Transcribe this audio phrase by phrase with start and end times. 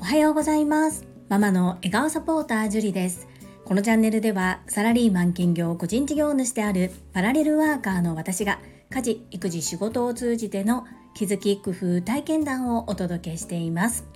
[0.00, 1.04] おはようございます。
[1.28, 3.26] ママの笑顔サポータージュリです。
[3.64, 14.06] このチャンネルではサラリーマン兼業個人事業主であるパラレルワーカーの私が家事育児仕事を通じての気づき工夫体験談をお届けしています。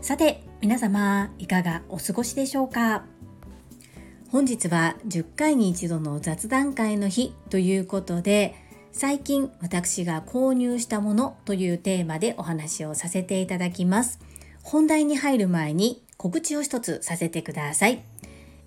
[0.00, 3.04] さて皆様いかがお過ごしでしょうか？
[4.30, 8.54] 本日は10回に一度の雑談会の日ということで
[8.92, 14.20] 最近私が購入したものというテーマでお話をさせていただきます。
[14.62, 18.04] 本題に入る前に告知を一つさせてください。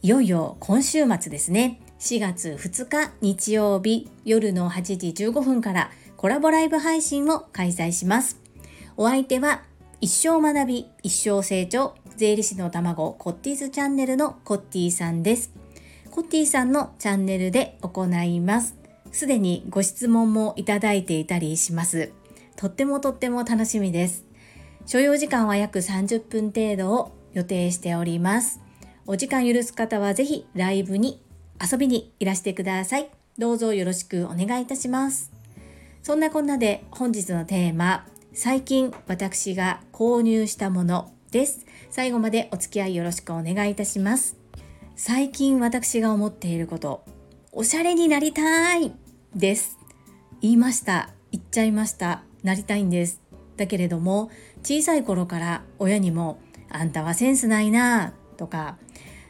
[0.01, 1.79] いよいよ今週末ですね。
[1.99, 8.39] 4月2日日曜日夜の8時15分からコラボライブ配信を開催します。
[8.97, 9.61] お相手は
[10.01, 15.51] 一生学び一生成長税理士の卵コッティーズチャンネルのコッティさんです。
[16.09, 18.84] コッティさんのチャンネルで行います。
[19.15, 22.11] すでにご質問もいただいていたりします。
[22.57, 24.25] とってもとっても楽しみです。
[24.85, 28.59] 所要時間は約30分程度を予定しております。
[29.07, 31.23] お時間許す方はぜひライブに
[31.63, 33.09] 遊びにいらしてください。
[33.37, 35.31] どうぞよろしくお願いいたします。
[36.03, 41.65] そんなこんなで本日のテーマ最近私が購入したものです。
[41.89, 44.35] 最後までお付き合いよろしくお願いいたします。
[44.97, 47.05] 最近私が思っていること
[47.53, 49.04] おしゃれになりたい。
[49.35, 49.77] です。
[50.41, 51.09] 言いました。
[51.31, 52.23] 言っちゃいました。
[52.43, 53.21] なりたいんです。
[53.57, 54.29] だけれども
[54.63, 58.77] 小さい頃から親にもあんたはセンスないなとか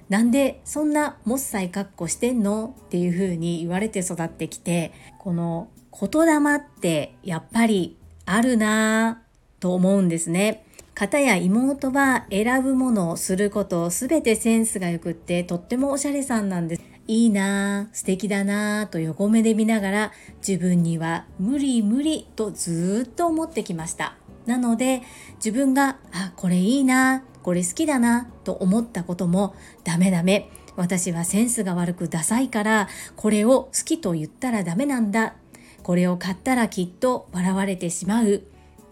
[0.10, 2.76] なんでそんなもっさい格好してんの？
[2.86, 10.66] っていう風に言われて育ってきてこの言霊ってやっぱりあるなぁと思うんですね。
[10.94, 16.82] 方や妹は選ぶものをすることすべてセンスが良くってとってもおしゃれさんなんです。
[17.08, 20.12] いいなぁ、素敵だなぁと横目で見ながら
[20.46, 24.16] 自分には無理無理とずっと思ってきました。
[24.46, 25.02] なので
[25.36, 30.50] 自分があ、これいいなこれ好きだなと思ったこともダメダメ。
[30.76, 35.36] 私はセンスが悪くダサいからこれを好きと言ったらダメなんだ。
[35.84, 38.42] これを買ったらきっと笑われてしまう。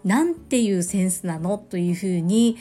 [0.04, 1.58] なんていうセンスなの？
[1.58, 2.56] というふうに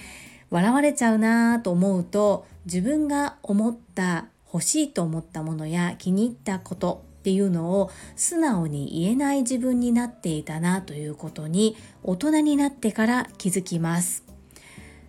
[0.49, 14.23] 笑われちゃうなと思うと自分が思った欲しいと思ったものや気に入ったことっていうのを素直に言えない自分になっていたなということに大人になってから気づきます。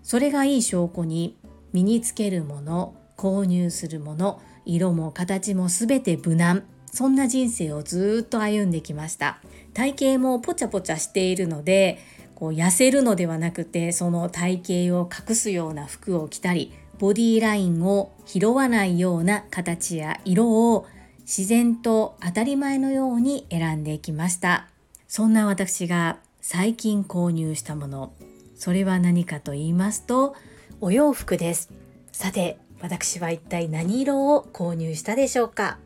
[0.03, 1.37] それがいい証拠に
[1.73, 9.41] 身につけるもの購入するもの色も形も全て無難そんな人生をずっと歩んできました
[9.73, 11.99] 体型もポチャポチャしているので
[12.35, 20.87] こう痩せるのではなくてその体型を隠すような服を着たりボディラインを拾わないような形や色を
[21.21, 24.69] 自然と当たり前のように選んでいきました。
[25.09, 28.13] そんな私が最近購入したもの。
[28.57, 30.37] それは何かと言いますと
[30.81, 31.71] お洋服です。
[32.13, 35.79] さて私は一体何色を購入したでしょうか？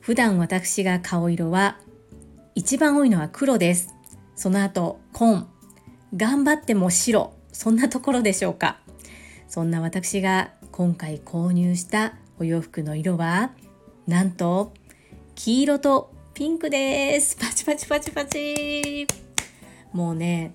[0.00, 1.78] 普段私が顔色は
[2.54, 3.94] 一番多いのは黒です。
[4.34, 5.48] その後紺。
[6.16, 7.32] 頑張っても白。
[7.52, 8.78] そんなところでしょうか？
[9.48, 13.52] そんな私が今回購入したお洋服の色は
[14.06, 14.74] なんと
[15.34, 17.36] 黄色とピンクです。
[17.36, 19.06] パチパチパチパチ。
[19.92, 20.54] もうね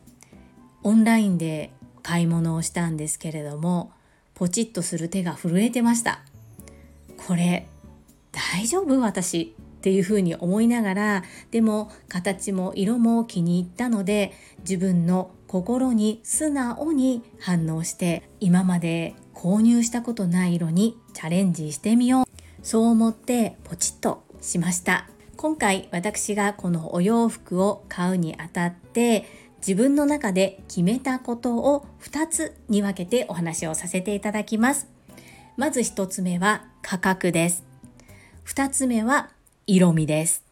[0.84, 1.72] オンラインで
[2.04, 3.92] 買い物をしたんですけれども
[4.36, 6.22] ポチッとする手が震えてました。
[7.28, 7.68] これ
[8.32, 9.00] 大丈夫？
[9.00, 9.56] 私。
[9.82, 22.26] っていうふうに思いながらでも形も色も気に入ったので自分の心に素直に反応して今まで購入したことない色にチャレンジしてみよう。
[22.62, 25.10] そう思ってポチッとしました。
[25.36, 29.26] 今回私がこのお洋服を買うにあたって
[29.58, 34.88] 自分の中で決めたことを2つに分けてお話をさせていただきます。
[35.58, 37.64] まず1つ目は価格です。
[38.46, 39.32] 2つ目は
[39.68, 40.44] 色味です。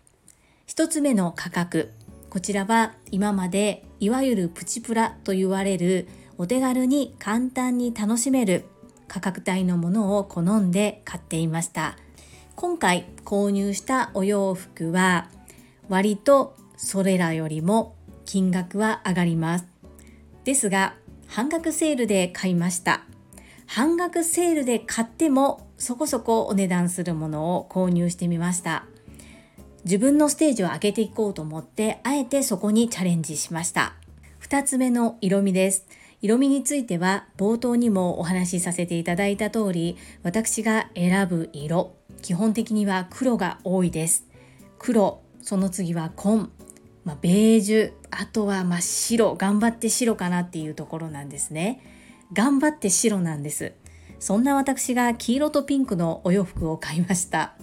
[0.67, 1.91] 1つ目の価格。
[2.29, 6.07] こちらは今までいわゆるプチプラと言われる
[6.37, 8.65] お手軽に簡単に楽しめる
[9.07, 11.97] 価格帯のものを好んで買っていました。
[12.55, 15.27] 今回購入したお洋服は
[15.87, 17.95] 割とそれらよりも
[18.25, 19.65] 金額は上がります。
[20.43, 20.93] ですが
[21.25, 23.01] 半額セールで買いました。
[23.65, 28.85] 半額セールで買ってもそこそこお値段するものを購入してみました。
[29.89, 33.95] 自分のステージを上げていこうと思ってあえてそこにチャレンジしました。
[34.39, 35.87] 2つ目の色味です。
[36.21, 44.27] 色味については冒頭にもお話しさせていただいた通り私が選ぶ色基本的には黒が多いです。
[44.77, 46.51] 黒その次は紺
[47.03, 51.81] まあ、ベージュあとは真っ白頑張って白かなっていうところなんですね。
[52.31, 53.73] 頑張って白なんです。
[54.19, 57.55] そんな私が黄色とピンクのお洋服を買いました。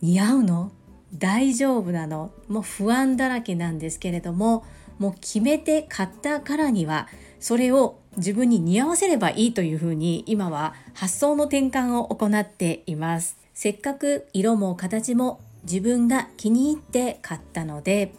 [0.00, 0.70] 似合うの？
[1.14, 2.30] 大丈夫なの？
[2.48, 4.64] もう不安だらけなんですけれども
[4.98, 7.08] もう決めて買ったからには
[7.40, 13.36] それを自分に似合わせればいいというふうに今は発想の転換を行っています。
[13.54, 18.14] せっかく色も形も自分が気に入って買ったので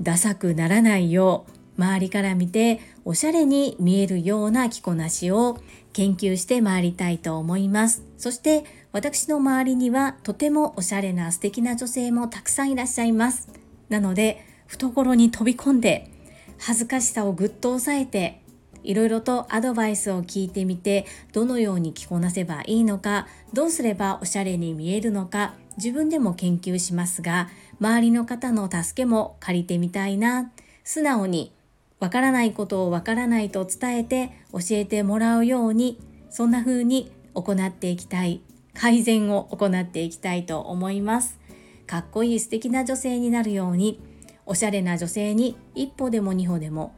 [0.00, 1.46] ダサくならないよ
[1.78, 5.60] う周りから見ておしゃれに見えるような着こなしを
[5.92, 8.02] 研究してまいりたいと思います。
[8.18, 13.48] そして私の周りにはとてもおしゃれな素敵な女性もたくさんいらっしゃいます。
[13.88, 16.10] なので懐に飛び込んで
[16.58, 18.42] 恥ずかしさをぐっと抑えて
[18.82, 27.50] いろいろとアドバイスを聞いてみてどのように着こなせばいいのかどうすればおしゃれに見えるのか自分でも研究しますが
[27.80, 30.50] 周りの方の助けも借りてみたいな。
[30.86, 31.52] 素直に
[31.98, 35.98] わからないことをわからないと伝えて教えてもらうように
[36.30, 38.42] そんな風に行っていきたい。
[38.78, 41.38] 改善を行っていきたいと思います。
[41.86, 44.00] かっこいい素敵な女性になるように
[44.44, 46.94] おしゃれな女性に一歩でも二歩でも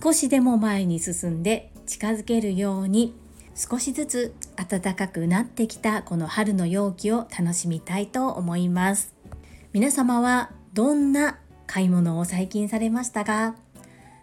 [0.00, 3.14] 少しでも前に進んで近づけるように
[3.54, 9.12] 少しずつ暖かくなってきたこの春の陽気を楽しみたいと思います。
[9.72, 13.56] 皆様はどんな買い物を最近されましたか？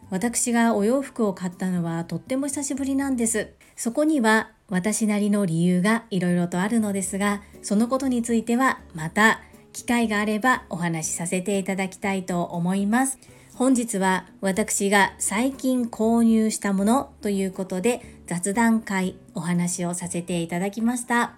[0.09, 3.53] 私がお洋服を買ったのはとっても久しぶりなんです。
[3.75, 9.41] そこには私なりの理由がいろいろとあるのですがそのことについてはまた
[9.71, 13.19] 機会があればお話しさせていただきたいと思います。
[13.53, 21.33] 本日は私が最近購入したものということで雑談会お話をさせていただきました。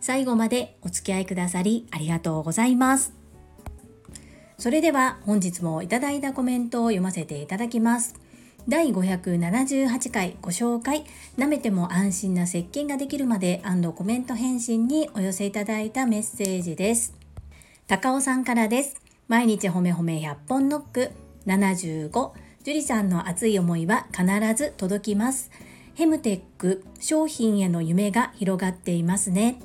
[0.00, 3.23] 最後までお付き合いくださりありがとうございます。
[4.64, 8.14] それでは本日もいただいたコメントを読ませていただきます。
[8.66, 11.04] 第578回ご紹介。
[11.36, 13.62] 舐めても安心な石鹸ができるまで
[13.94, 17.12] コメント返信にお寄せいただいたメッセージです。
[17.86, 18.96] 高尾さんからです。
[19.28, 21.10] 毎日褒め褒め100本ノック。
[21.44, 22.32] 75
[22.64, 24.24] 樹里さんの熱い思いは必
[24.56, 25.50] ず届きます。
[25.92, 29.60] ヘムテック商品への夢が広がっていますね。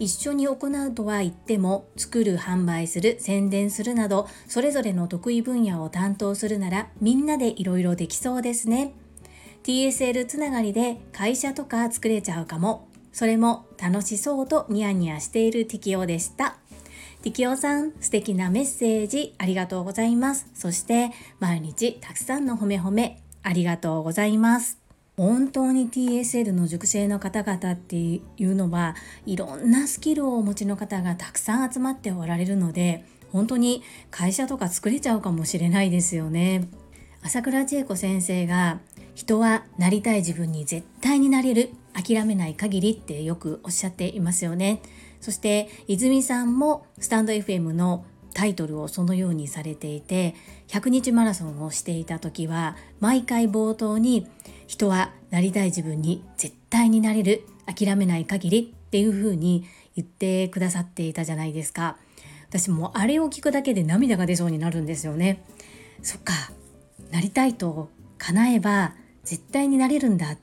[0.00, 8.94] 一緒に行うとは言っても作る販売する宣伝するなどそれぞれの得意分野を担当するならみんなでいろいろできそうですね。
[9.62, 12.88] TSL つながりで会社とか作れちゃうかも。
[13.12, 16.56] それも楽しそうとニヤニヤしている適応でした。
[17.22, 20.48] 適応さん素敵なメッセージありがとうございます。
[20.54, 21.10] そして
[21.40, 24.79] 毎日たくさんの褒め褒めありがとうございます。
[25.20, 28.96] 本当に TSL の熟成の方々っていうのは
[29.26, 36.70] いろんなスキルをお持ちの方がたくさん集まっておられるので本当に会社とか作れちゃうかもしれないですよね。
[37.22, 38.80] 朝倉千恵子先生が
[39.14, 44.80] 人はなりたい自分に絶対になれる諦めない限りってよくおっしゃっていますよね。
[45.20, 50.34] そして泉さんもスタンド FM のタイトルをそのようにされていて
[50.70, 54.28] 100日マラソンをしていた時は毎回冒頭に
[54.68, 59.64] 人はなりたい自分に絶対になれる諦めない限りっていう風に
[59.96, 61.96] 言ってくださっていたじゃないですか。
[62.48, 65.42] 私もあれを聞くだけで涙が出そうになるんですよね。
[66.02, 66.34] そっか。
[67.10, 70.36] なりたいと叶えば絶対になれるんだ。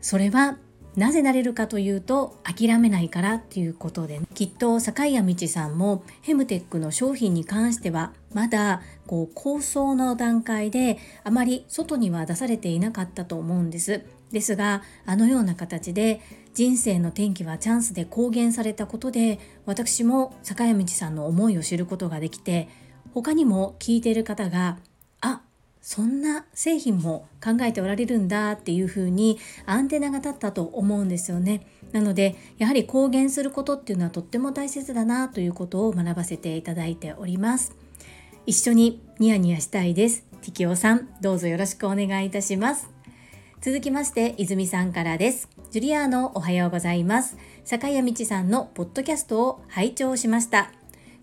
[0.00, 0.56] それは
[0.96, 4.26] なぜなれるかというと諦めないからっていうことでね。
[4.34, 14.02] きっと坂井谷道さんもヘムテックの商品に関してはまだこう構想の段階であまり外には出されていなかったと思うんです。
[14.32, 16.20] ですがあのような形で
[16.54, 22.68] 人生の転機はチャンスで公言されたことで私も坂谷道さんの思いを知ることができて
[23.14, 24.78] 他にも聞いている方が
[25.82, 31.66] そんな製品も考えておられるんだっていうふうにアンテナが立ったと思うんですよね。
[31.90, 37.74] なのでやはり公言することっていうのはとっても大切だなということを学ばせていただいております。
[38.46, 40.24] 一緒にニヤニヤしたいです。
[40.40, 42.88] ティキオさんどうぞよろしくお願いいたします。
[43.60, 45.48] 続きまして泉さんからです。
[45.72, 47.36] ジュリアーノおはようございます。
[47.64, 50.70] 坂谷道さんのポッドキャストを拝聴しました。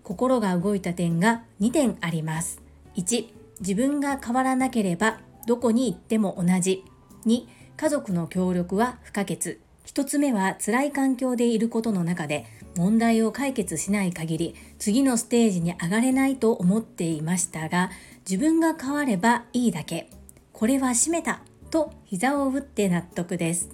[0.02, 2.60] 心が動いた点が2点あります。
[2.96, 6.84] 1自分が変わらなければどこに行っても同じ。
[7.26, 9.58] 2、家族の協力は不可欠。
[9.86, 17.90] 1つ目は辛い環境でいることの中で問題を解決しない限り次のステージに上がれないと思っていましたが
[18.28, 20.10] 自分が変わればいいだけ。
[20.52, 21.40] これは閉めた
[21.70, 23.70] と膝を打って納得です。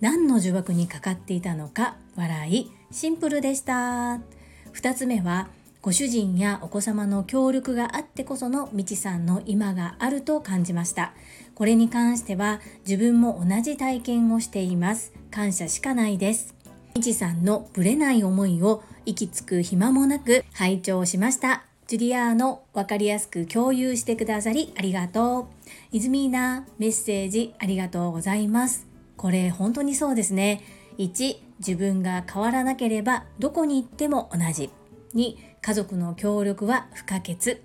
[0.00, 4.20] 何の呪縛にかかっていたのか笑いシンプルでした。
[4.72, 5.48] 2つ目は
[5.84, 11.12] ご主人やお子様の協力があってこそのみちさんの今があると感じました。
[11.54, 15.12] これに関しては自分も同じ体験をしています。
[15.30, 16.54] 感謝しかないです。
[16.94, 21.64] みちさんのぶれない思いを息つく暇もなく拝聴しました。
[21.86, 25.46] ジュリアーノ分かりやすく共有してくださりありがとう。
[25.92, 28.86] イズミーナメッセージありがとうございます。
[29.18, 30.62] これ本当にそうですね。
[30.96, 34.70] 1自分が変わらなければどこに行っても同じ。
[35.14, 37.62] 2家族の協力は不可欠。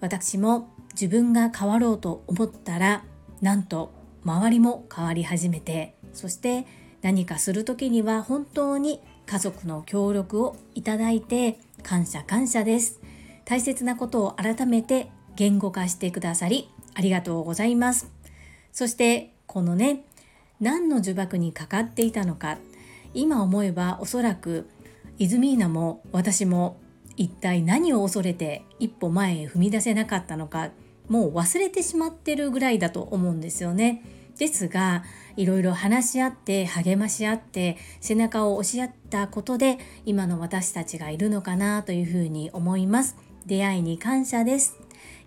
[0.00, 3.04] 私も自分が変わろうと思ったら
[3.40, 3.92] なんと
[4.24, 6.66] 周りも変わり始めてそして
[7.02, 13.00] 何かする時には本当に家族の協力をいただいて感謝感謝です。
[13.44, 18.10] 大切なことを改めて言語化してくださりありがとうございます。
[18.72, 20.04] そしてこのね
[20.60, 22.58] 何の呪縛にかかっていたのか。
[23.12, 24.68] 今思えばおそらく
[25.18, 26.79] イズミーナも私も
[27.20, 30.70] 一体何を恐れて一歩前へ踏み出せなかったのか
[31.06, 34.02] もう忘れてしまってるぐらいだと思うんですよね。
[34.38, 35.04] ですが
[35.36, 43.18] いろいろ話し合って励まし合って背中を押し合ったことで今の私たちがいるのかなというふうに思います。
[43.44, 44.78] 出会いに感謝です。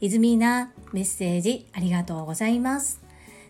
[0.01, 3.03] イズミーナメッセージありがとうございます。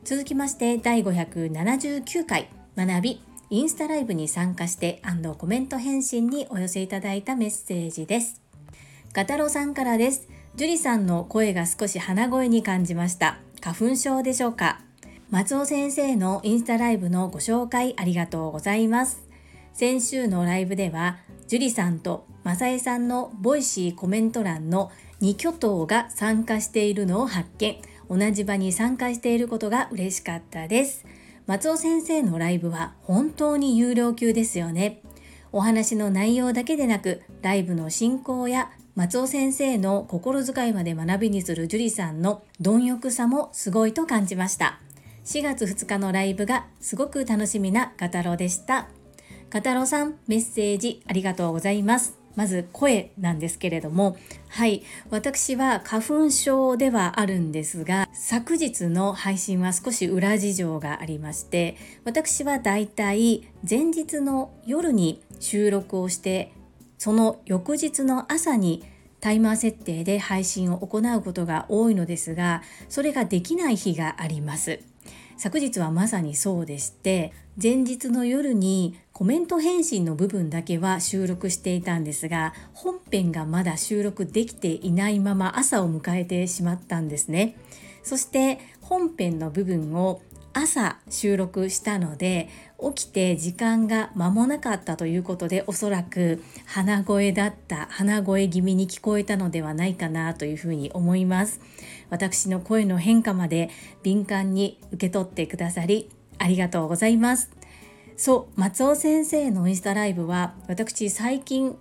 [0.03, 3.21] 続きまして第579回学び
[3.53, 5.00] インスタライブに参加して
[5.38, 8.41] コメント返信にお寄せいただいたメッセージです。
[9.13, 10.27] ガタロさんからです。
[10.55, 13.38] 樹里さんの声が少し鼻声に感じました。
[13.62, 14.79] 花粉症でしょうか？
[15.29, 19.22] 松尾先生のインスタライブのご紹介ありがとうございます。
[19.72, 24.91] 先週のライブでは、樹里さんと正江さんのボイシーコメント欄の
[25.22, 27.77] 2巨頭が参加しているのを発見。
[28.10, 31.05] 同じ場に参加していることが嬉しかったです。
[31.45, 35.01] 松尾先生のライブは本当に有料級ですよね。
[35.51, 44.79] お話の内容だけでなく、ライブの進行や松尾先生の心遣いまで学びにする樹里さんの貪欲さもすごいと感じました。
[45.25, 48.88] 4月2日のライブがすごく楽しみなガタロでした。
[49.50, 52.23] ガタロさん、メッセージありがとうございます。
[52.35, 54.17] まず声なんですけれども
[54.49, 66.53] はい私は花粉症ではあるんですが昨日の配信は少し裏事情がありまして私はだいたい前日の夜に収録をして
[66.97, 68.83] その翌日の朝に
[69.19, 74.79] タイマー設定で配信を行うことが多いのですがそれができない日があります。
[75.37, 87.55] 昨日はまさにそうでして前日の夜にコメント返信の部分だけは収録していたんですが本編がまだ収録できていないまま朝を迎えてしまったんですね。
[88.01, 90.22] そして本編の部分を
[90.53, 92.50] 朝収録したので
[92.95, 101.62] 起きて時間が間もなかったということでおそらく鼻声だった鼻声気味に聞こえたのではないかなというふうに思います。
[102.10, 103.69] 私の声の変化まで
[104.01, 107.49] 敏感に受け取ってくださりありがとうございます。
[108.15, 111.75] そう松尾先生のインスタライブは私最近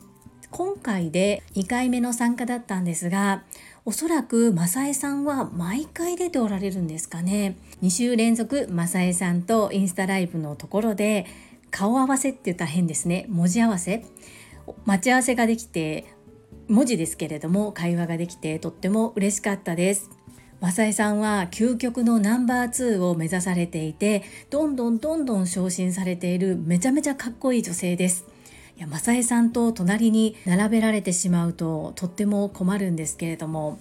[0.50, 3.42] 今回で2回目の参加だったんですが
[3.85, 7.56] おそらく正江さんは毎回出ておられるんですかね。
[7.82, 11.26] 2週連続正江さんとインスタライブのところで
[11.71, 13.26] 顔合わせって言ったら変ですね。
[13.28, 14.04] 文字合わせ。
[14.85, 16.06] 待ち合わせができて
[16.68, 20.11] 文字ですけれども会話ができてとっても嬉しかったです。
[20.62, 28.26] 正江さんは究極のナンバー2を目指されていてどんどんどんどん昇進されているめちゃめちゃかっこいい女性です。
[28.76, 33.81] いや正江さんと隣に並べられてしまうととっても困るんですけれども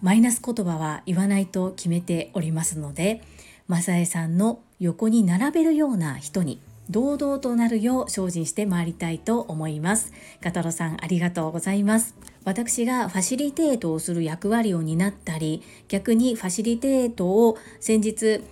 [0.00, 3.22] マイナス言葉は言わないと決めておりますので
[3.68, 10.12] 正江さんの横に並べるような人に堂々となるよう精進してまいりたいと思います。
[10.42, 12.16] ガタロさんありがとうございます。
[12.44, 18.42] 私がファシリテートをする役割を担ったり逆にファシリテートを先日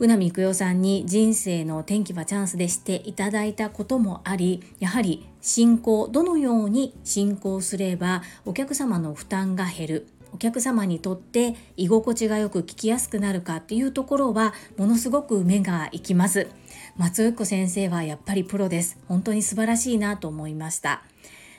[0.00, 16.48] 宇波育代さんに人生の転機はチャンスでしていただいたこともありやはり進行どのように進行すればお客様の負担が減るお客様にとって居心地がよく聞きやすくなるかっていうところはものすごく目がいきます。
[16.96, 18.98] 松尾子先生はやっぱりプロです。
[19.08, 21.02] 本当に素晴らしいなと思いました。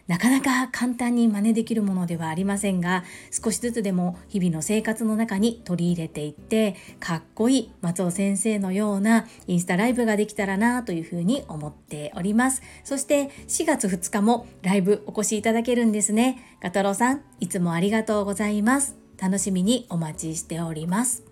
[0.07, 12.61] なかなか簡単に真似できるものではありませんが少しずつでも日々の生活の中に取り入れていってかっこいい松尾先生のようなインスタライブができたらなというふうに思っております。
[12.83, 16.57] そして4月2日もライブお越しいただけるんですね。
[16.61, 18.95] ガトロさんいつもありがとうございます。
[19.19, 21.24] 楽しみにお待ちしております。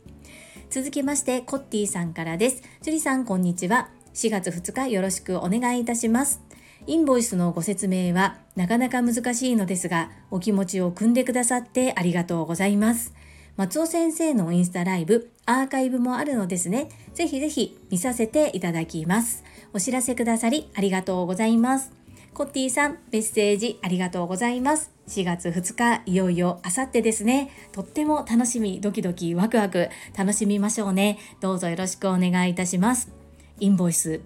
[0.74, 6.42] 続きましてコッティさんからです樹里さんこんにちは4月2日よろしくお願いいたします
[6.88, 13.14] インボイスのご説明はなかなか難しいのですが、お気持ちを汲んでくださってありがとうございます。
[13.56, 16.90] 松尾先生のインスタライブ、アーカイブもあるのですね。
[17.14, 19.46] ぜひぜひ見させていただきます。
[19.72, 22.03] お知らせくださりありがとうございます。
[22.34, 24.92] コッティさん、メッセージありがとうございます。
[25.08, 27.52] 4月2日、いよいよあさってですね。
[27.72, 31.20] とっても楽しみ、ドキドキ、ワクワク、楽しみましょうね。
[31.42, 33.12] どうぞよろしくお願いいたします。
[33.60, 34.22] インボイス。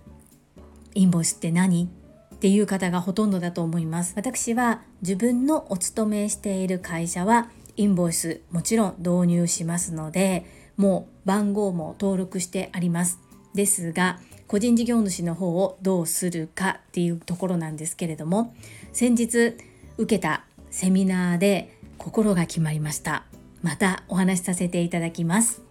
[0.96, 1.90] インボイスって何？
[2.36, 4.14] っていう方がほとんどだと思います。
[4.16, 10.46] 私は自分のお勤めしている会社はインボイスもちろん導入しますので、
[10.78, 13.20] もう番号も登録してあります。
[13.54, 18.54] ですが、個人事業主の方をどうするかっていうところなんですけれども、
[18.94, 19.56] 先日
[19.98, 23.26] 受けたセミナーで心が決まりました。
[23.62, 25.62] またお話しさせていただきます。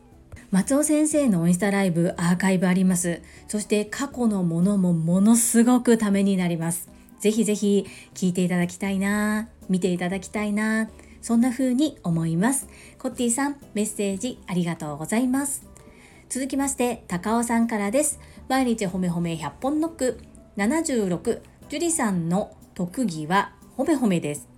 [0.50, 3.20] 松尾先生のインスタライブアーカイブあります。
[3.48, 6.88] そして過去のものもものすごくためになります。
[7.18, 10.90] ぜひぜひ聞いていただきたいな、見ていただきたいな、
[11.22, 12.68] そんな風に思います。
[12.98, 15.66] コッティさん、メッセージありがとうございます。
[16.28, 18.20] 続きまして、高尾さんからです。
[18.48, 20.20] 毎日褒め褒め100本ノック
[20.56, 24.48] 76、樹里さんの特技は褒め褒めです。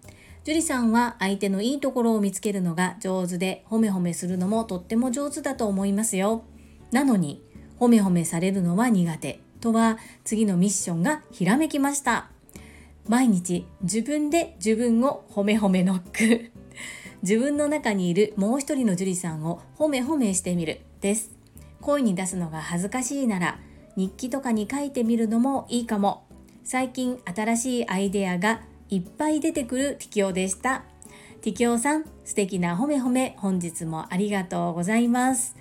[0.44, 6.44] 樹里さんは相手のいいところを見つけるのが上手で褒め褒めするのもとっても上手だと思いますよ。
[6.92, 7.42] なのに
[7.80, 12.30] 褒め褒めされるのは苦手とは次のミッションがひらめきました。
[13.08, 16.50] 毎日自分で自分を褒め褒めノック。
[17.22, 21.30] 自分の中にいるもう一人の樹里さんを褒め褒めしてみるです。
[21.80, 23.58] 声に出すのが恥ずかしいなら
[23.98, 26.22] 日記とかに書いてみるのもいいかも。
[26.62, 30.84] 最近新しいアイデアがいっぱい出てくるティキオでした。
[31.40, 35.56] ティキオさん、素敵な褒め褒め、本日もありがとうございます。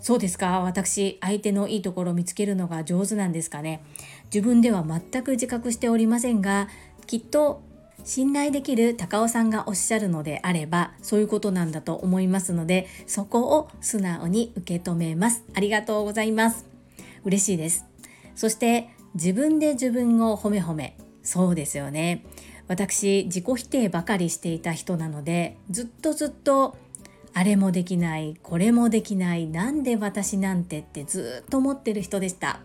[0.00, 0.60] そうですか？
[0.60, 3.82] 私、相手のいいところを見つけるのが上手なんですかね？
[4.32, 6.68] 自分では全く自覚しておりませんが、
[7.08, 7.60] きっと
[8.04, 16.69] 信頼できる高尾さんがおっしゃるのであればそういうことなんだと思いますのでそこを素直に受け止めますありがとうございます
[17.24, 17.86] 嬉しいです。
[18.34, 20.96] そして自分で自分を褒め褒め。
[21.22, 22.24] そうですよね。
[22.68, 26.76] 私自己否定ばかりしていた人なのでずっとずっと
[27.34, 32.60] あれもできないこれもできないなんで私なんてってずっと思ってる人でした。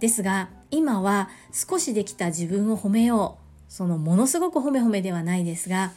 [0.00, 3.72] ですが今は少しできた自分を褒めよう。
[3.72, 5.92] そのものすごく褒め褒めではないですが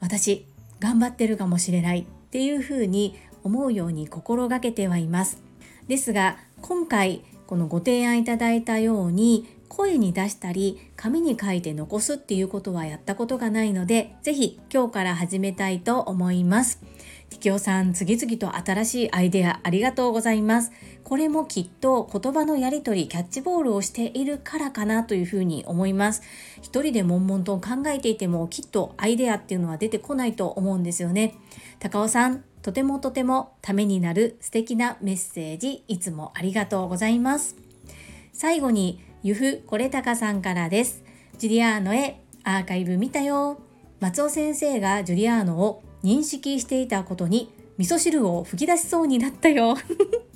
[0.00, 0.46] 私
[0.80, 2.00] 頑張ってるかもしれない。
[2.00, 5.42] っていうふうに思うように心がけてはいます。
[5.88, 16.80] ですが今回このご提案いただいたように声に出したり紙に書いて残すっていうことはやったことがないので是非今日から始めたいと思います。
[17.28, 20.72] ティキオさん次々と新しいアイデアありがとうございます。
[21.04, 26.22] これもきっと言葉のやり取りキャッチボールをしているからかなというふうに思います。
[26.62, 31.34] 一人で悶々と考えていてもきっとアイデアっていうのは出てこないと思うんですよね。
[31.80, 37.56] 高尾さんとてもとてもためになる素敵なメッセージいつもありがとうございます。
[38.32, 41.02] 最後にゆふこれたかさんからです。
[41.38, 43.60] ジュリアーノへアーカイブ見たよ。
[44.00, 49.76] 松尾先生がジュリアーノを認識していたことに味噌汁を吹き出しそうになったよ。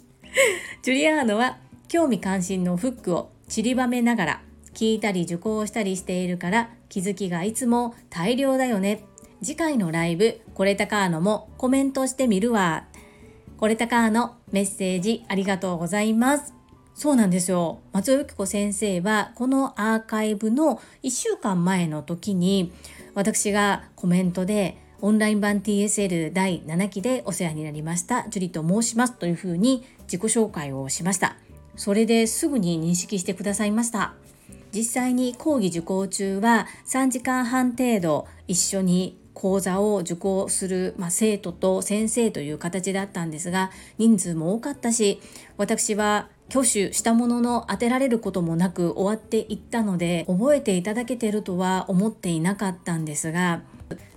[0.83, 1.59] ジュリアーノは
[1.89, 4.43] 興味関心のフックを散りばめながら
[4.75, 9.05] 聞いたり受講したりしているから気づきがいつも大量だよね。
[9.43, 12.85] 次回のライブ、これたかーのもコメントしてみるわ。
[13.59, 16.55] これたかーのメッセージありがとうございます。
[16.95, 17.81] そうなんですよ。
[17.93, 22.73] 松尾由紀子先生は、このアーカイブの1週間前の時に、
[23.15, 31.37] 私がコメントで、オンライン版 TSL 第7期でお世話になりました、ジュリと申しますというふうに自己紹介をしました。
[31.77, 34.15] それですぐに認識してくださいました。
[34.73, 45.21] 実際に講義受講中は3時間半程度一緒に講座を受講する、まあ、生徒と先生という形だったんですが人数も多かったし
[45.59, 53.61] 私は挙手したものの当てられることもなく終わっていったので覚えていただけてるとは思っていなかったんですが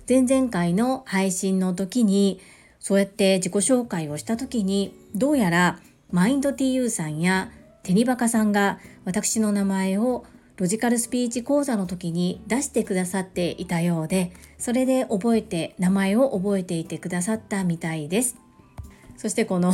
[0.08, 2.40] 前々回の配信の時に
[2.78, 5.80] そうやって自己紹介をした時にどうやら
[6.10, 7.50] マインド TU さんや
[7.82, 10.24] テニバカさんが私の名前を
[10.60, 18.36] ロジカルスピーチ講座の時に出してくださっていたようでそれで覚えて名前を覚えていてくださったみたいです。
[19.16, 19.72] そしてこの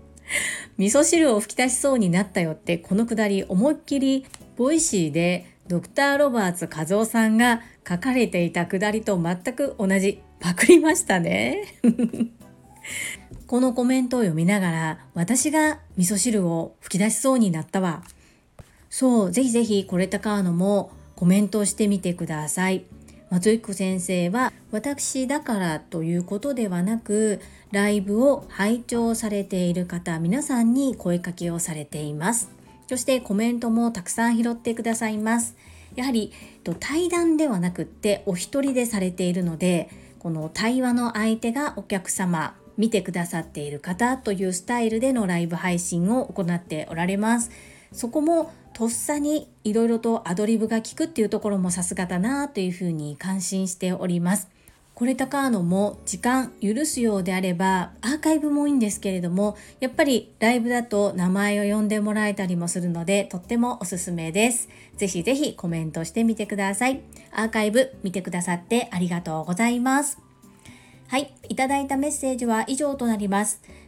[0.78, 4.24] 味噌汁を吹き出しそうになったよってこのくだり思いっきり
[4.56, 11.62] ボイシーでドクター・ロバーツ和夫さんが書かれていたくだりと全く同じパクりましたね。
[13.46, 18.02] このコメントを読みながら私が味噌汁を吹き出しそうになったわ。
[18.98, 22.86] そうぜひぜひこれたかのもコメントしてみてください。
[23.28, 32.48] 松彦先生は私だからということではなくライブを拝聴されている方皆さんに声かけをされています。
[32.88, 35.56] そしてコメントもたくさん拾ってくださいます。
[35.94, 36.32] やはり
[36.80, 47.50] 対談ではなくってお一人でされているのでこの対話の相手がお客様見てくださっている方というスタイルでのライブ配信を行っておられます。
[47.92, 54.50] そこもとっさにいろいろとアドリブが効くっていうところもさすがだなというふうに感心しております。
[54.92, 64.68] これ高のも時間許すようであればアーカイブもいいんですけれどもやっぱりライブだと名前を呼んでもらえたりもするのでとってもおすすめです。
[64.98, 67.00] ぜひぜひコメントしてみてください。
[67.32, 70.18] アーカイブ見てくださってありがとうございます。
[71.08, 73.62] はい、いただいたメッセージは以上となります。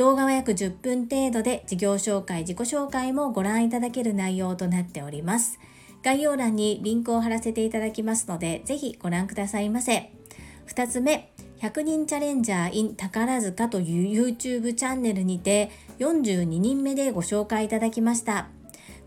[0.00, 5.60] 動画は約10分程度で事業紹介、自己紹介もご覧いただける内容となっております。
[6.02, 10.10] 概要欄にリンクを貼らせていただきますので、ぜひご覧くださいませ。
[10.68, 18.48] 2つ目、100人チャレンジャー in 宝塚という YouTube チャンネルにて42人目でご紹介いただきました。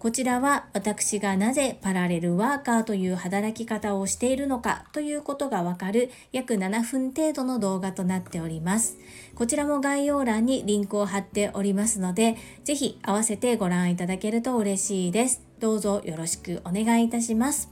[0.04, 8.98] こちらは私がなぜパラレルワーカーという働き方をしているのかということがわかる約7分程度の動画となっております。
[9.34, 12.36] こちらも概要欄にリンクを貼っておりますので、
[12.66, 15.42] ぜひ合わせてご覧いただけると嬉しいです。
[15.62, 17.72] どうぞよろしくお願いいたします。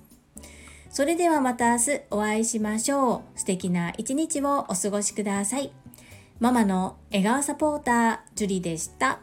[0.89, 3.39] それではまた明日お会いしましょう。
[3.39, 5.73] 素敵な一日をお過ごしください。
[6.39, 9.19] ママの笑顔サポーター、ジュリでした。